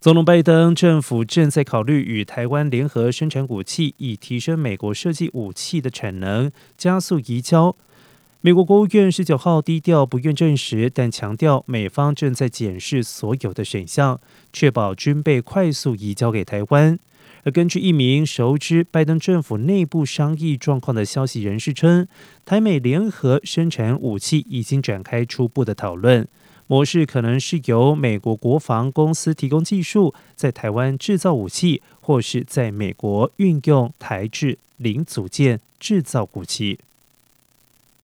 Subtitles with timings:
[0.00, 7.76] 总统拜登政府正在考虑与台湾联合生产武器，以提升美国设计武器的产能，加速移交。
[8.40, 14.18] 美国国务院十九号低调不愿证实，但强调美方正在检视所有的选项，
[14.54, 16.98] 确保军备快速移交给台湾。
[17.44, 22.08] 而根据一名熟知拜登政府内部商议状况的消息人士称，
[22.46, 26.26] 台美联合生产武器已经展开初步的讨论。
[26.70, 36.78] 模式可能是由美国国防公司提供技术，在台湾制造武器，或是在美国运用台制零组件制造武器。